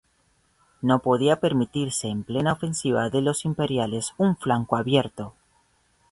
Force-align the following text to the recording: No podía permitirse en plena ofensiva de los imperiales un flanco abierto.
No 0.81 1.03
podía 1.03 1.39
permitirse 1.39 2.07
en 2.07 2.23
plena 2.23 2.53
ofensiva 2.53 3.11
de 3.11 3.21
los 3.21 3.45
imperiales 3.45 4.13
un 4.17 4.35
flanco 4.35 4.75
abierto. 4.75 5.35